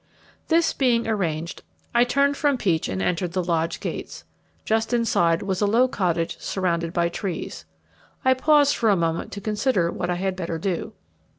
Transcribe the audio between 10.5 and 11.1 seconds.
do.